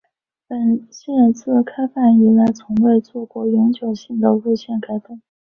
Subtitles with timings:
[0.47, 5.21] 本线自开办以来从未做过永久性的路线改动。